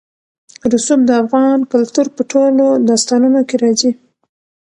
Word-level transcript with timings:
رسوب 0.71 0.99
د 1.05 1.11
افغان 1.23 1.59
کلتور 1.73 2.07
په 2.15 2.21
ټولو 2.31 2.65
داستانونو 2.89 3.39
کې 3.47 3.55
راځي. 3.63 3.91